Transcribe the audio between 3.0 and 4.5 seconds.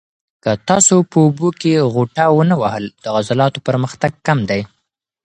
د عضلاتو پرمختګ کم